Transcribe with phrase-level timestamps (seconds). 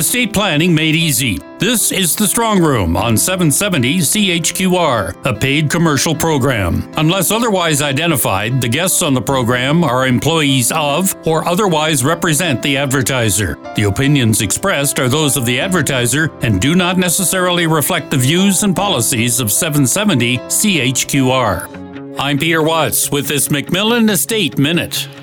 [0.00, 1.38] Estate planning made easy.
[1.58, 6.90] This is the Strong Room on 770 CHQR, a paid commercial program.
[6.96, 12.78] Unless otherwise identified, the guests on the program are employees of or otherwise represent the
[12.78, 13.58] advertiser.
[13.76, 18.62] The opinions expressed are those of the advertiser and do not necessarily reflect the views
[18.62, 22.16] and policies of 770 CHQR.
[22.18, 25.19] I'm Peter Watts with this McMillan Estate Minute.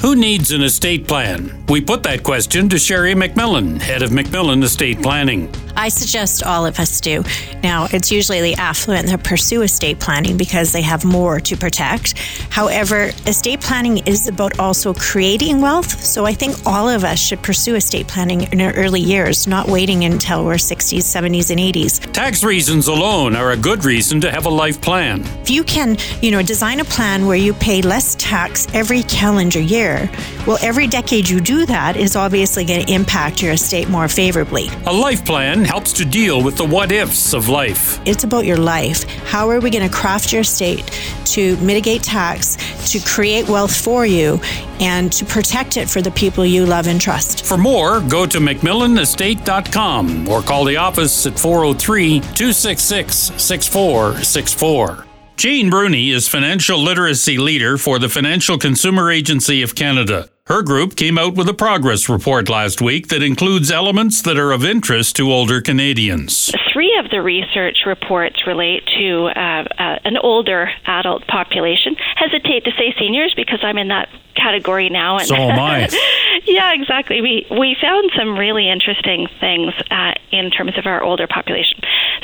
[0.00, 1.64] Who needs an estate plan?
[1.68, 5.52] We put that question to Sherry McMillan, head of McMillan Estate Planning.
[5.76, 7.22] I suggest all of us do.
[7.62, 12.18] Now, it's usually the affluent that pursue estate planning because they have more to protect.
[12.50, 16.02] However, estate planning is about also creating wealth.
[16.02, 19.68] So I think all of us should pursue estate planning in our early years, not
[19.68, 22.12] waiting until we're 60s, 70s, and 80s.
[22.12, 25.20] Tax reasons alone are a good reason to have a life plan.
[25.42, 29.60] If you can, you know, design a plan where you pay less tax every calendar
[29.60, 30.10] year,
[30.46, 34.68] well, every decade you do that is obviously going to impact your estate more favorably.
[34.86, 38.00] A life plan helps to deal with the what ifs of life.
[38.06, 39.04] It's about your life.
[39.26, 40.82] How are we going to craft your estate
[41.26, 42.56] to mitigate tax,
[42.90, 44.40] to create wealth for you,
[44.80, 47.44] and to protect it for the people you love and trust?
[47.44, 55.04] For more, go to McMillanestate.com or call the office at 403 266 6464.
[55.36, 60.30] Jane Rooney is financial literacy leader for the Financial Consumer Agency of Canada.
[60.48, 64.50] Her group came out with a progress report last week that includes elements that are
[64.50, 66.50] of interest to older Canadians.
[66.72, 71.96] Three of the research reports relate to uh, uh, an older adult population.
[72.16, 75.18] Hesitate to say seniors because I'm in that category now.
[75.18, 75.86] And so am I.
[76.48, 77.20] yeah, exactly.
[77.20, 81.80] We we found some really interesting things uh, in terms of our older population.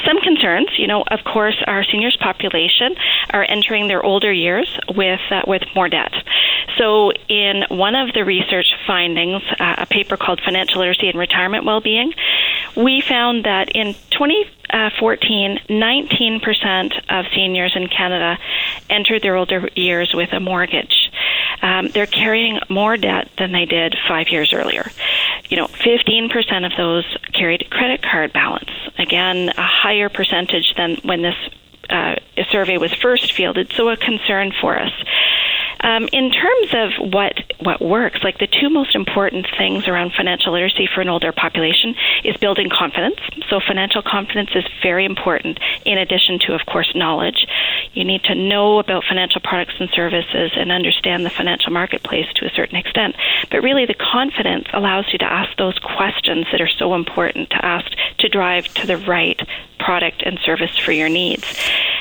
[0.06, 2.96] Some concerns, you know, of course, our seniors population
[3.30, 6.12] are entering their older years with uh, with more debt.
[6.78, 11.64] So, in one of the research findings, uh, a paper called Financial Literacy and Retirement
[11.64, 12.12] Wellbeing,
[12.76, 18.38] we found that in 2014, 19% of seniors in Canada
[18.90, 21.03] entered their older years with a mortgage.
[21.64, 24.90] Um, they're carrying more debt than they did five years earlier.
[25.48, 28.70] You know, 15% of those carried credit card balance.
[28.98, 31.34] Again, a higher percentage than when this
[31.88, 32.16] uh,
[32.50, 34.92] survey was first fielded, so a concern for us.
[35.84, 40.52] Um, in terms of what what works, like the two most important things around financial
[40.54, 43.20] literacy for an older population is building confidence.
[43.50, 45.60] So financial confidence is very important.
[45.84, 47.46] In addition to, of course, knowledge,
[47.92, 52.46] you need to know about financial products and services and understand the financial marketplace to
[52.46, 53.16] a certain extent.
[53.50, 57.64] But really, the confidence allows you to ask those questions that are so important to
[57.64, 59.40] ask to drive to the right
[59.78, 61.44] product and service for your needs.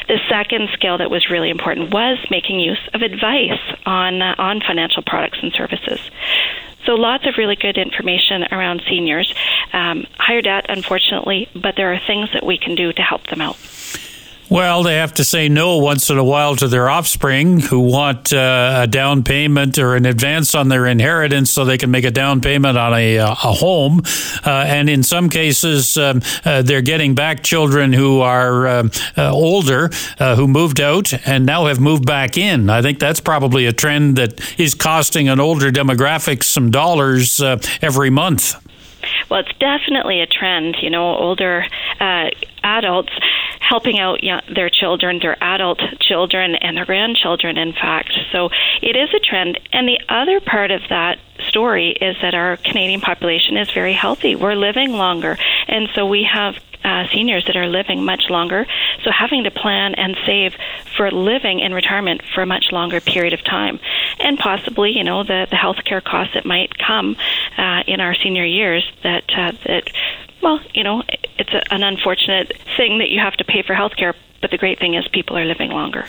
[0.08, 4.62] The second skill that was really important was making use of advice on uh, on
[4.62, 6.00] financial products and services.
[6.86, 9.34] So lots of really good information around seniors.
[9.72, 13.40] Um, higher debt, unfortunately, but there are things that we can do to help them
[13.42, 13.58] out.
[14.50, 18.34] Well, they have to say no once in a while to their offspring who want
[18.34, 22.12] uh, a down payment or an advance on their inheritance so they can make a
[22.12, 24.02] down payment on a, uh, a home.
[24.46, 29.32] Uh, and in some cases, um, uh, they're getting back children who are uh, uh,
[29.32, 29.90] older,
[30.20, 32.70] who moved out and now have moved back in.
[32.70, 37.42] I think that's probably a trend that is costing an older demographic some dollars
[37.82, 38.56] every month.
[39.30, 40.78] Well, it's definitely a trend.
[40.82, 41.66] You know, older
[42.00, 42.30] uh,
[42.64, 43.12] adults
[43.74, 48.12] helping out young, their children, their adult children, and their grandchildren, in fact.
[48.32, 48.50] So
[48.84, 49.60] it is a trend.
[49.72, 51.18] And the other part of that
[51.48, 54.36] story is that our Canadian population is very healthy.
[54.36, 55.40] We're living longer.
[55.68, 58.68] And so we have uh, seniors that are living much longer.
[59.04, 60.54] So having to plan and save
[60.96, 63.80] for living in retirement for a much longer period of time,
[64.20, 67.16] and possibly, you know, the the healthcare costs that might come
[67.58, 69.90] uh, in our senior years that uh, that.
[70.42, 71.04] Well, you know,
[71.38, 74.80] it's a, an unfortunate thing that you have to pay for healthcare, but the great
[74.80, 76.06] thing is people are living longer.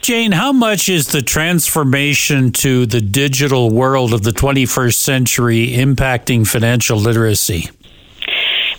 [0.00, 6.46] Jane, how much is the transformation to the digital world of the 21st century impacting
[6.46, 7.68] financial literacy?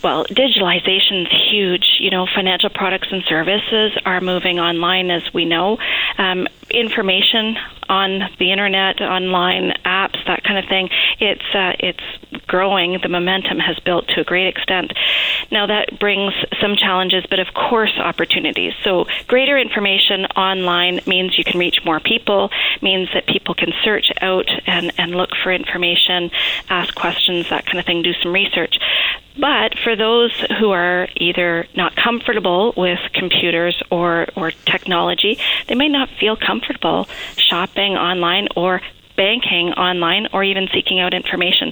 [0.04, 1.98] Well, digitalization is huge.
[2.00, 5.78] You know, financial products and services are moving online, as we know.
[6.18, 7.56] Um, information
[7.88, 10.90] on the internet, online apps, that kind of thing.
[11.20, 13.00] It's uh, it's growing.
[13.02, 14.92] The momentum has built to a great extent.
[15.52, 18.74] Now that brings some challenges, but of course opportunities.
[18.84, 22.50] So greater information online means you can reach more people.
[22.82, 26.30] Means that people can search out and and look for information,
[26.68, 28.02] ask questions, that kind of thing.
[28.02, 28.76] Do some research.
[29.40, 35.88] But for those who are either not comfortable with computers or, or technology, they may
[35.88, 37.08] not feel comfortable
[37.38, 38.82] shopping online or
[39.16, 41.72] banking online or even seeking out information.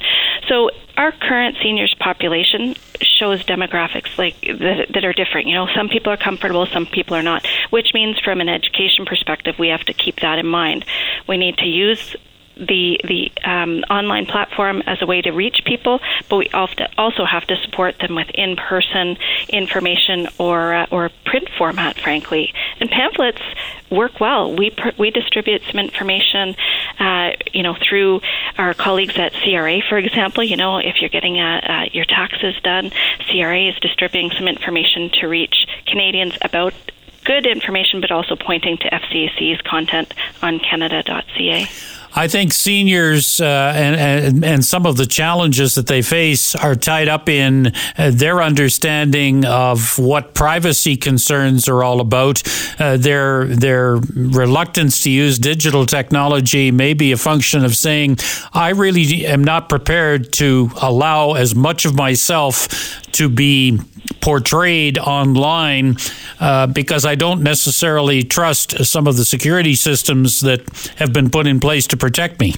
[0.50, 5.48] So our current seniors population shows demographics like that, that are different.
[5.48, 7.46] You know, some people are comfortable, some people are not.
[7.70, 10.86] Which means, from an education perspective, we have to keep that in mind.
[11.28, 12.16] We need to use
[12.60, 16.00] the the um, online platform as a way to reach people,
[16.30, 19.18] but we also have to support them with in person
[19.48, 22.54] information or uh, or print format, frankly.
[22.80, 23.42] And pamphlets
[23.90, 24.54] work well.
[24.56, 26.56] We pr- we distribute some information,
[27.00, 28.22] uh, you know, through
[28.58, 30.44] our colleagues at CRA, for example.
[30.44, 32.92] You know, if you're getting uh, uh, your taxes done,
[33.30, 36.74] CRA is distributing some information to reach Canadians about
[37.26, 41.68] good information, but also pointing to FCAC's content on Canada.ca.
[42.16, 46.76] I think seniors uh, and, and, and some of the challenges that they face are
[46.76, 52.42] tied up in uh, their understanding of what privacy concerns are all about.
[52.80, 58.18] Uh, their their reluctance to use digital technology may be a function of saying,
[58.54, 62.68] "I really am not prepared to allow as much of myself
[63.14, 63.80] to be
[64.22, 65.98] portrayed online
[66.40, 70.62] uh, because I don't necessarily trust some of the security systems that
[70.98, 72.56] have been put in place to protect me.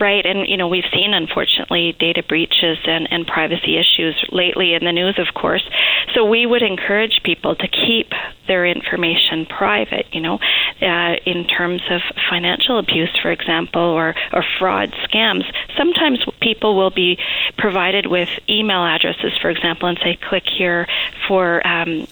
[0.00, 4.84] Right, and you know we've seen unfortunately data breaches and, and privacy issues lately in
[4.84, 5.68] the news, of course.
[6.14, 8.12] So we would encourage people to keep
[8.46, 10.06] their information private.
[10.12, 10.38] You know,
[10.80, 12.00] uh, in terms of
[12.30, 15.42] financial abuse, for example, or or fraud scams.
[15.76, 17.18] Sometimes people will be
[17.58, 20.86] provided with email addresses, for example, and say click here
[21.26, 22.06] for um,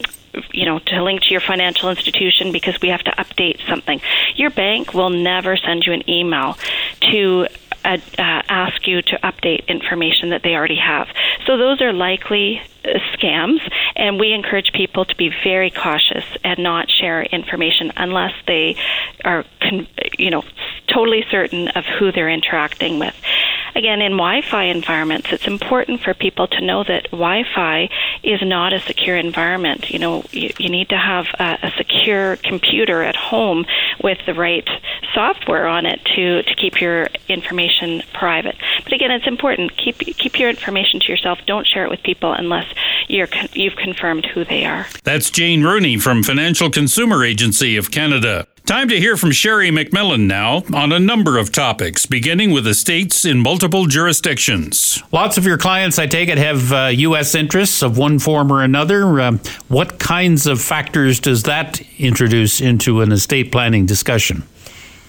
[0.52, 3.98] you know to link to your financial institution because we have to update something
[4.34, 6.58] your bank will never send you an email
[7.00, 7.46] to
[7.86, 11.06] uh, uh, ask you to update information that they already have.
[11.46, 13.60] So those are likely uh, scams,
[13.94, 18.74] and we encourage people to be very cautious and not share information unless they
[19.24, 19.44] are,
[20.18, 20.42] you know,
[20.88, 23.14] totally certain of who they're interacting with
[23.76, 27.88] again, in Wi Fi environments, it's important for people to know that Wi Fi
[28.22, 29.90] is not a secure environment.
[29.90, 33.66] You know, you, you need to have a, a, secure computer at home
[34.02, 34.68] with the right
[35.14, 38.56] software on it to, to keep your information private.
[38.84, 39.76] But again, it's important.
[39.76, 41.38] Keep, keep your information to yourself.
[41.46, 42.66] Don't share it with people unless
[43.08, 44.86] you're, you've confirmed who they are.
[45.04, 48.46] That's Jane Rooney from Financial Consumer Agency of Canada.
[48.66, 53.24] Time to hear from Sherry McMillan now on a number of topics, beginning with estates
[53.24, 55.00] in multiple jurisdictions.
[55.12, 57.36] Lots of your clients, I take it, have uh, U.S.
[57.36, 59.20] interests of one form or another.
[59.20, 64.42] Uh, what kinds of factors does that introduce into an estate planning discussion?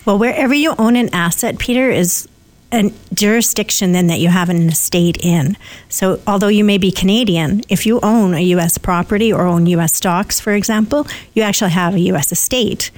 [0.05, 2.29] Well, wherever you own an asset, Peter, is
[2.71, 5.57] a jurisdiction then that you have an estate in.
[5.89, 8.77] So, although you may be Canadian, if you own a U.S.
[8.77, 9.95] property or own U.S.
[9.95, 12.31] stocks, for example, you actually have a U.S.
[12.31, 12.91] estate.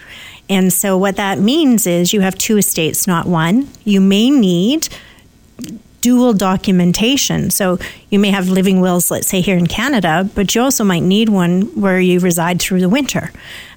[0.49, 3.69] And so, what that means is you have two estates, not one.
[3.83, 4.89] You may need
[6.01, 7.51] dual documentation.
[7.51, 7.77] So,
[8.09, 11.29] you may have living wills, let's say here in Canada, but you also might need
[11.29, 13.31] one where you reside through the winter.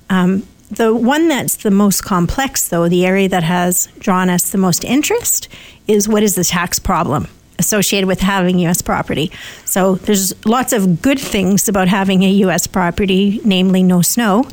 [0.09, 4.59] Um, the one that's the most complex, though, the area that has drawn us the
[4.59, 5.49] most interest
[5.87, 7.29] is what is the tax problem?
[7.59, 8.83] associated with having U.S.
[8.83, 9.31] property.
[9.65, 12.67] So there's lots of good things about having a U.S.
[12.67, 14.49] property, namely no snow.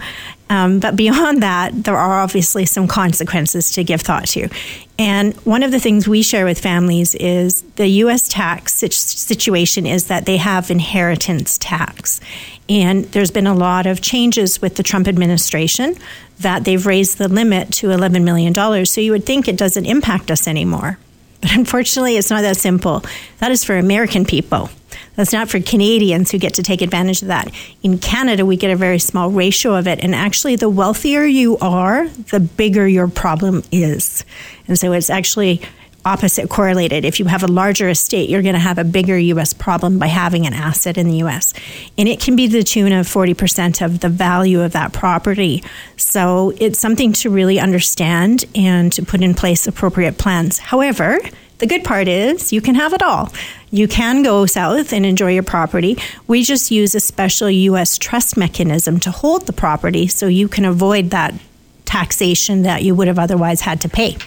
[0.49, 4.49] Um, but beyond that, there are obviously some consequences to give thought to.
[4.97, 8.27] And one of the things we share with families is the U.S.
[8.27, 12.19] tax situation is that they have inheritance tax.
[12.67, 15.95] And there's been a lot of changes with the Trump administration
[16.39, 18.85] that they've raised the limit to $11 million.
[18.85, 20.97] So you would think it doesn't impact us anymore.
[21.41, 23.03] But unfortunately, it's not that simple.
[23.37, 24.69] That is for American people.
[25.19, 27.51] That's not for Canadians who get to take advantage of that.
[27.83, 29.99] In Canada, we get a very small ratio of it.
[30.01, 34.23] And actually, the wealthier you are, the bigger your problem is.
[34.69, 35.61] And so it's actually
[36.05, 37.03] opposite correlated.
[37.03, 39.51] If you have a larger estate, you're going to have a bigger U.S.
[39.51, 41.53] problem by having an asset in the U.S.
[41.97, 45.61] And it can be the tune of 40% of the value of that property.
[45.97, 50.59] So it's something to really understand and to put in place appropriate plans.
[50.59, 51.19] However,
[51.59, 53.31] the good part is you can have it all.
[53.71, 55.97] You can go south and enjoy your property.
[56.27, 57.97] We just use a special U.S.
[57.97, 61.33] trust mechanism to hold the property so you can avoid that
[61.85, 64.17] taxation that you would have otherwise had to pay.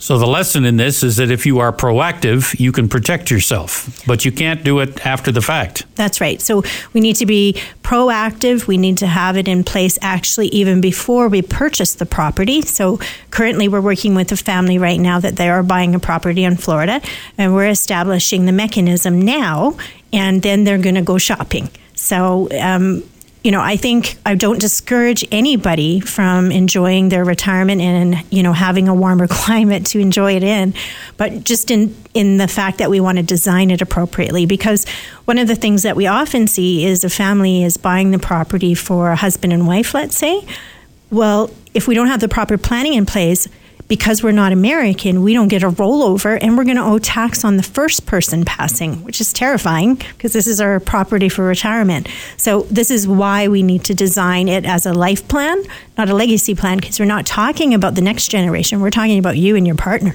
[0.00, 4.02] So the lesson in this is that if you are proactive, you can protect yourself,
[4.06, 5.84] but you can't do it after the fact.
[5.94, 6.40] That's right.
[6.40, 6.64] So
[6.94, 8.66] we need to be proactive.
[8.66, 12.62] We need to have it in place actually even before we purchase the property.
[12.62, 12.98] So
[13.30, 16.56] currently we're working with a family right now that they are buying a property in
[16.56, 17.02] Florida
[17.36, 19.76] and we're establishing the mechanism now
[20.14, 21.68] and then they're going to go shopping.
[21.94, 23.02] So um,
[23.42, 28.52] you know, I think I don't discourage anybody from enjoying their retirement and, you know,
[28.52, 30.74] having a warmer climate to enjoy it in,
[31.16, 34.44] but just in, in the fact that we want to design it appropriately.
[34.44, 34.86] Because
[35.24, 38.74] one of the things that we often see is a family is buying the property
[38.74, 40.46] for a husband and wife, let's say.
[41.10, 43.48] Well, if we don't have the proper planning in place,
[43.90, 47.44] because we're not American, we don't get a rollover and we're going to owe tax
[47.44, 52.08] on the first person passing, which is terrifying because this is our property for retirement.
[52.36, 55.60] So, this is why we need to design it as a life plan,
[55.98, 58.80] not a legacy plan, because we're not talking about the next generation.
[58.80, 60.14] We're talking about you and your partner.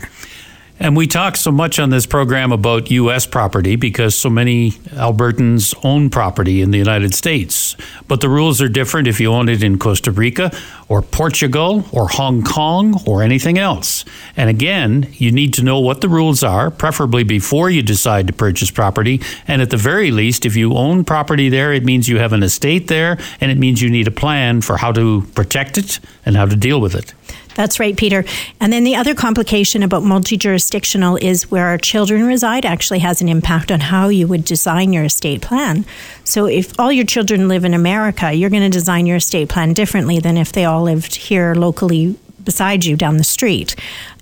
[0.78, 3.26] And we talk so much on this program about U.S.
[3.26, 7.78] property because so many Albertans own property in the United States.
[8.10, 10.52] But the rules are different if you own it in Costa Rica
[10.90, 14.04] or Portugal or Hong Kong or anything else.
[14.36, 18.34] And again, you need to know what the rules are, preferably before you decide to
[18.34, 19.22] purchase property.
[19.48, 22.44] And at the very least, if you own property there, it means you have an
[22.44, 26.36] estate there and it means you need a plan for how to protect it and
[26.36, 27.14] how to deal with it.
[27.56, 28.24] That's right, Peter.
[28.60, 33.22] And then the other complication about multi jurisdictional is where our children reside actually has
[33.22, 35.86] an impact on how you would design your estate plan.
[36.24, 39.74] So if all your children live in America, you're going to design your estate plan
[39.74, 43.76] differently than if they all lived here locally beside you down the street.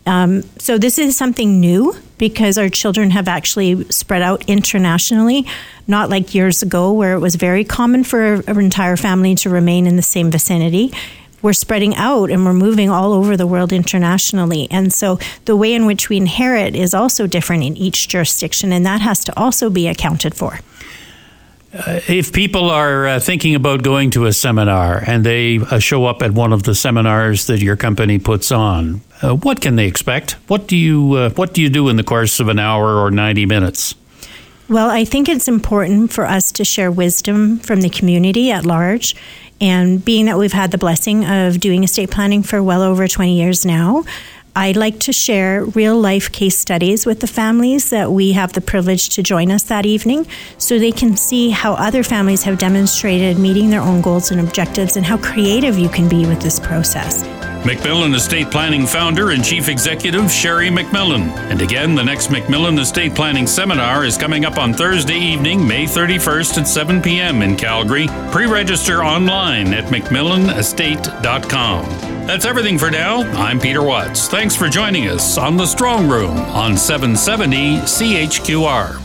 [0.06, 5.46] Um, so this is something new because our children have actually spread out internationally,
[5.88, 9.88] not like years ago where it was very common for an entire family to remain
[9.88, 10.94] in the same vicinity
[11.44, 14.68] we're spreading out and we're moving all over the world internationally.
[14.72, 18.84] And so the way in which we inherit is also different in each jurisdiction, and
[18.86, 20.60] that has to also be accounted for.
[21.74, 26.06] Uh, if people are uh, thinking about going to a seminar and they uh, show
[26.06, 29.88] up at one of the seminars that your company puts on, uh, what can they
[29.88, 30.34] expect?
[30.48, 33.10] What do you uh, what do you do in the course of an hour or
[33.10, 33.96] ninety minutes?
[34.70, 39.16] Well, I think it's important for us to share wisdom from the community at large
[39.64, 43.38] and being that we've had the blessing of doing estate planning for well over 20
[43.38, 44.04] years now,
[44.56, 48.62] I'd like to share real life case studies with the families that we have the
[48.62, 50.28] privilege to join us that evening
[50.60, 54.96] so they can see how other families have demonstrated meeting their own goals and objectives
[54.96, 57.24] and how creative you can be with this process.
[57.64, 61.30] McMillan Estate Planning founder and chief executive Sherry McMillan.
[61.50, 65.86] And again, the next McMillan Estate Planning seminar is coming up on Thursday evening, May
[65.86, 67.42] 31st at 7 p.m.
[67.42, 68.08] in Calgary.
[68.32, 72.13] Pre register online at McMillanEstate.com.
[72.26, 73.24] That's everything for now.
[73.34, 74.30] I'm Peter Watts.
[74.30, 79.03] Thanks for joining us on The Strong Room on 770 CHQR.